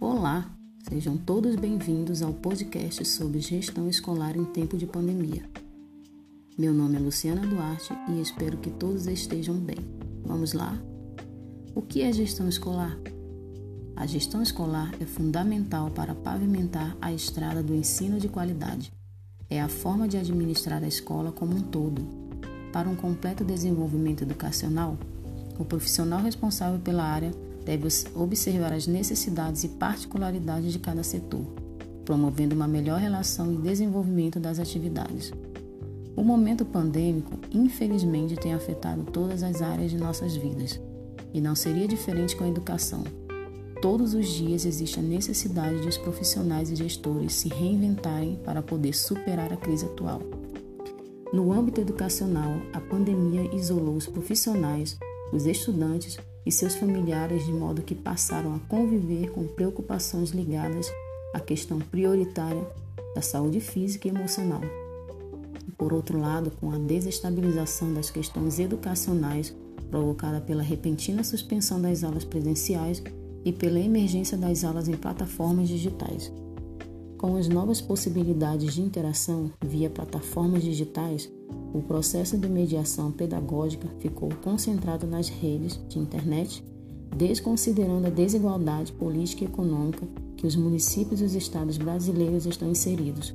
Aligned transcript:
Olá, 0.00 0.48
sejam 0.88 1.16
todos 1.16 1.56
bem-vindos 1.56 2.22
ao 2.22 2.32
podcast 2.32 3.04
sobre 3.04 3.40
gestão 3.40 3.88
escolar 3.88 4.36
em 4.36 4.44
tempo 4.44 4.78
de 4.78 4.86
pandemia. 4.86 5.42
Meu 6.56 6.72
nome 6.72 6.94
é 6.94 6.98
Luciana 7.00 7.44
Duarte 7.44 7.92
e 8.08 8.20
espero 8.20 8.58
que 8.58 8.70
todos 8.70 9.08
estejam 9.08 9.56
bem. 9.56 9.78
Vamos 10.24 10.52
lá? 10.52 10.80
O 11.74 11.82
que 11.82 12.02
é 12.02 12.12
gestão 12.12 12.48
escolar? 12.48 12.96
A 13.96 14.06
gestão 14.06 14.40
escolar 14.40 14.94
é 15.00 15.04
fundamental 15.04 15.90
para 15.90 16.14
pavimentar 16.14 16.96
a 17.00 17.12
estrada 17.12 17.60
do 17.60 17.74
ensino 17.74 18.20
de 18.20 18.28
qualidade. 18.28 18.92
É 19.50 19.60
a 19.60 19.68
forma 19.68 20.06
de 20.06 20.16
administrar 20.16 20.84
a 20.84 20.88
escola 20.88 21.32
como 21.32 21.56
um 21.56 21.60
todo. 21.60 22.06
Para 22.72 22.88
um 22.88 22.94
completo 22.94 23.42
desenvolvimento 23.42 24.22
educacional, 24.22 24.96
o 25.58 25.64
profissional 25.64 26.22
responsável 26.22 26.78
pela 26.78 27.02
área 27.02 27.32
deve 27.68 27.86
observar 28.14 28.72
as 28.72 28.86
necessidades 28.86 29.62
e 29.62 29.68
particularidades 29.68 30.72
de 30.72 30.78
cada 30.78 31.02
setor, 31.02 31.44
promovendo 32.02 32.54
uma 32.54 32.66
melhor 32.66 32.98
relação 32.98 33.52
e 33.52 33.58
desenvolvimento 33.58 34.40
das 34.40 34.58
atividades. 34.58 35.30
O 36.16 36.24
momento 36.24 36.64
pandêmico, 36.64 37.38
infelizmente, 37.52 38.36
tem 38.36 38.54
afetado 38.54 39.02
todas 39.04 39.42
as 39.42 39.60
áreas 39.60 39.90
de 39.90 39.98
nossas 39.98 40.34
vidas, 40.34 40.80
e 41.34 41.42
não 41.42 41.54
seria 41.54 41.86
diferente 41.86 42.34
com 42.34 42.44
a 42.44 42.48
educação. 42.48 43.04
Todos 43.82 44.14
os 44.14 44.26
dias 44.26 44.64
existe 44.64 44.98
a 44.98 45.02
necessidade 45.02 45.82
de 45.82 45.88
os 45.88 45.98
profissionais 45.98 46.70
e 46.70 46.74
gestores 46.74 47.34
se 47.34 47.50
reinventarem 47.50 48.40
para 48.46 48.62
poder 48.62 48.94
superar 48.94 49.52
a 49.52 49.58
crise 49.58 49.84
atual. 49.84 50.22
No 51.34 51.52
âmbito 51.52 51.82
educacional, 51.82 52.62
a 52.72 52.80
pandemia 52.80 53.54
isolou 53.54 53.94
os 53.94 54.06
profissionais, 54.06 54.96
os 55.30 55.44
estudantes 55.44 56.18
e 56.48 56.50
seus 56.50 56.74
familiares, 56.74 57.44
de 57.44 57.52
modo 57.52 57.82
que 57.82 57.94
passaram 57.94 58.54
a 58.54 58.58
conviver 58.60 59.30
com 59.32 59.46
preocupações 59.46 60.30
ligadas 60.30 60.90
à 61.34 61.38
questão 61.38 61.78
prioritária 61.78 62.66
da 63.14 63.20
saúde 63.20 63.60
física 63.60 64.08
e 64.08 64.10
emocional. 64.10 64.62
Por 65.76 65.92
outro 65.92 66.18
lado, 66.18 66.50
com 66.58 66.72
a 66.72 66.78
desestabilização 66.78 67.92
das 67.92 68.10
questões 68.10 68.58
educacionais 68.58 69.54
provocada 69.90 70.40
pela 70.40 70.62
repentina 70.62 71.22
suspensão 71.22 71.82
das 71.82 72.02
aulas 72.02 72.24
presenciais 72.24 73.02
e 73.44 73.52
pela 73.52 73.78
emergência 73.78 74.36
das 74.36 74.64
aulas 74.64 74.88
em 74.88 74.96
plataformas 74.96 75.68
digitais. 75.68 76.32
Com 77.18 77.36
as 77.36 77.46
novas 77.46 77.82
possibilidades 77.82 78.72
de 78.72 78.80
interação 78.80 79.52
via 79.62 79.90
plataformas 79.90 80.62
digitais, 80.62 81.30
o 81.72 81.82
processo 81.82 82.36
de 82.36 82.48
mediação 82.48 83.12
pedagógica 83.12 83.88
ficou 83.98 84.30
concentrado 84.42 85.06
nas 85.06 85.28
redes 85.28 85.78
de 85.88 85.98
internet, 85.98 86.64
desconsiderando 87.16 88.06
a 88.06 88.10
desigualdade 88.10 88.92
política 88.92 89.44
e 89.44 89.46
econômica 89.46 90.06
que 90.36 90.46
os 90.46 90.56
municípios 90.56 91.20
e 91.20 91.24
os 91.24 91.34
estados 91.34 91.76
brasileiros 91.76 92.46
estão 92.46 92.70
inseridos. 92.70 93.34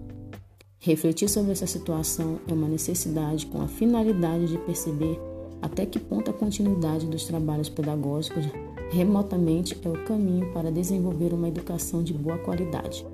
Refletir 0.79 1.29
sobre 1.29 1.51
essa 1.51 1.67
situação 1.67 2.39
é 2.47 2.53
uma 2.53 2.67
necessidade 2.67 3.45
com 3.45 3.61
a 3.61 3.67
finalidade 3.67 4.47
de 4.47 4.57
perceber 4.57 5.19
até 5.61 5.85
que 5.85 5.97
ponto 5.97 6.29
a 6.29 6.33
continuidade 6.33 7.07
dos 7.07 7.23
trabalhos 7.23 7.69
pedagógicos 7.69 8.45
remotamente 8.91 9.77
é 9.83 9.89
o 9.89 10.03
caminho 10.03 10.51
para 10.51 10.71
desenvolver 10.71 11.33
uma 11.33 11.47
educação 11.47 12.03
de 12.03 12.13
boa 12.13 12.37
qualidade. 12.37 13.05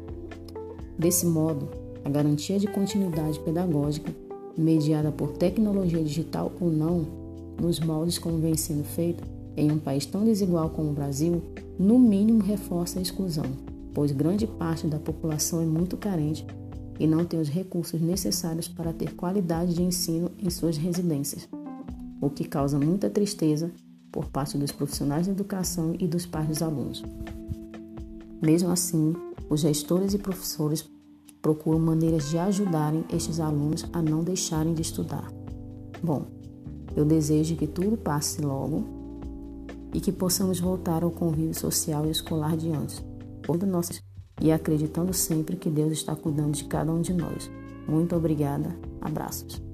Desse 0.98 1.26
modo, 1.26 1.70
a 2.04 2.10
garantia 2.10 2.58
de 2.58 2.68
continuidade 2.68 3.40
pedagógica, 3.40 4.12
mediada 4.60 5.12
por 5.12 5.32
tecnologia 5.34 6.04
digital 6.04 6.52
ou 6.60 6.70
não, 6.70 7.06
nos 7.60 7.80
moldes 7.80 8.18
como 8.18 8.38
vem 8.38 8.56
sendo 8.56 8.84
feito, 8.84 9.24
em 9.56 9.72
um 9.72 9.80
país 9.80 10.06
tão 10.06 10.24
desigual 10.24 10.70
como 10.70 10.90
o 10.90 10.94
Brasil, 10.94 11.42
no 11.78 11.98
mínimo 11.98 12.42
reforça 12.42 13.00
a 13.00 13.02
exclusão, 13.02 13.46
pois 13.94 14.12
grande 14.12 14.46
parte 14.46 14.88
da 14.88 15.00
população 15.00 15.62
é 15.62 15.66
muito 15.66 15.98
carente 15.98 16.46
e 17.00 17.08
não 17.08 17.24
tem 17.24 17.40
os 17.40 17.50
recursos 17.50 18.02
necessários 18.02 18.68
para 18.68 18.94
ter 18.94 19.16
qualidade 19.16 19.74
de 19.74 19.82
ensino 19.82 20.30
em 20.38 20.50
suas 20.50 20.78
residências, 20.78 21.48
o 22.22 22.30
que 22.30 22.44
causa 22.44 22.78
muita 22.78 23.10
tristeza 23.10 23.72
por 24.12 24.26
parte 24.26 24.58
dos 24.58 24.72
profissionais 24.72 25.26
de 25.26 25.32
educação 25.32 25.96
e 25.98 26.08
dos 26.08 26.26
pais 26.26 26.48
dos 26.48 26.62
alunos. 26.62 27.04
Mesmo 28.42 28.70
assim, 28.70 29.14
os 29.50 29.62
gestores 29.62 30.14
e 30.14 30.18
professores 30.18 30.90
procuram 31.42 31.80
maneiras 31.80 32.30
de 32.30 32.38
ajudarem 32.38 33.06
estes 33.14 33.40
alunos 33.40 33.86
a 33.94 34.02
não 34.02 34.24
deixarem 34.24 34.74
de 34.74 34.82
estudar. 34.82 35.32
Bom, 36.02 36.26
eu 36.96 37.06
desejo 37.06 37.56
que 37.56 37.68
tudo 37.68 37.98
passe 37.98 38.42
logo 38.42 38.84
e 39.94 40.00
que 40.00 40.12
possamos 40.12 40.60
voltar 40.60 41.04
ao 41.04 41.12
convívio 41.12 41.54
social 41.54 42.06
e 42.06 42.12
escolar 42.12 42.56
de 42.56 42.70
antes, 42.72 43.04
e 44.42 44.52
acreditando 44.52 45.14
sempre 45.14 45.56
que 45.56 45.70
Deus 45.70 45.92
está 45.92 46.16
cuidando 46.16 46.54
de 46.54 46.66
cada 46.66 46.92
um 46.92 47.02
de 47.02 47.14
nós. 47.14 47.50
Muito 47.88 48.16
obrigada, 48.16 48.76
abraços. 49.02 49.69